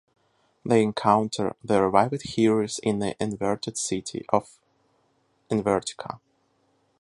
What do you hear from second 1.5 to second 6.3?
the revived heroes in the inverted city of 'Invertica'.